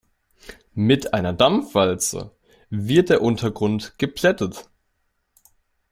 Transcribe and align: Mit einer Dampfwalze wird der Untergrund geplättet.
Mit 0.73 1.13
einer 1.13 1.31
Dampfwalze 1.31 2.35
wird 2.71 3.09
der 3.09 3.21
Untergrund 3.21 3.99
geplättet. 3.99 4.67